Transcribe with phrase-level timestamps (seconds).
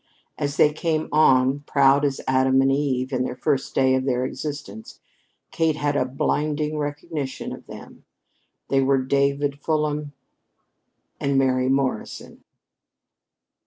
[0.39, 4.25] As they came on, proud as Adam and Eve in the first days of their
[4.25, 4.99] existence,
[5.51, 8.03] Kate had a blinding recognition of them.
[8.69, 10.13] They were David Fulham
[11.19, 12.43] and Mary Morrison.